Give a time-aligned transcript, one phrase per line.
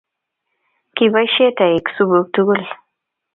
[0.95, 2.63] kiboishe toek supuk togul.